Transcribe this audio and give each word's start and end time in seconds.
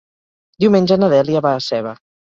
Diumenge 0.65 0.97
na 1.03 1.11
Dèlia 1.15 1.45
va 1.49 1.53
a 1.59 1.63
Seva. 1.67 1.93